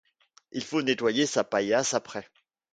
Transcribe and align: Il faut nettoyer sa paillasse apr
Il 0.51 0.63
faut 0.63 0.81
nettoyer 0.81 1.27
sa 1.27 1.43
paillasse 1.43 1.93
apr 1.93 2.21